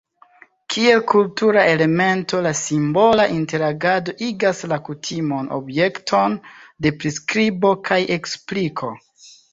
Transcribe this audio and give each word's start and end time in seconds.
Kiel 0.75 1.01
kultura 1.09 1.65
elemento 1.73 2.39
la 2.45 2.53
simbola 2.61 3.27
interagado 3.35 4.15
igas 4.29 4.63
la 4.73 4.79
kutimon 4.87 5.53
objekton 5.59 6.39
de 6.87 6.93
priskribo 7.05 7.75
kaj 7.91 8.01
ekspliko. 8.19 8.91